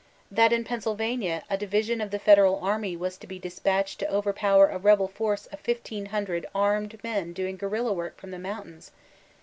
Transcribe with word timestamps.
that 0.31 0.51
in 0.51 0.63
Penn* 0.63 0.81
sylvania 0.81 1.43
a 1.47 1.59
division 1.59 2.01
of 2.01 2.09
the 2.09 2.17
federal 2.17 2.55
army 2.57 2.97
was 2.97 3.19
to 3.19 3.27
be 3.27 3.37
dis 3.37 3.59
patched 3.59 3.99
to 3.99 4.09
overpower 4.11 4.67
a 4.67 4.79
rebel 4.79 5.07
force 5.07 5.45
of 5.51 5.59
fifteen 5.59 6.07
hundred 6.07 6.43
armed 6.55 6.97
men 7.03 7.33
doing 7.33 7.55
guerilla 7.55 7.93
work 7.93 8.17
from 8.17 8.31
the 8.31 8.39
mountains 8.39 8.91